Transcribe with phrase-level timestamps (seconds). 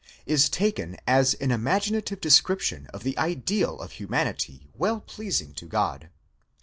[0.25, 6.09] is taken as an imaginative description of the ideal of humanity well pleasing to God.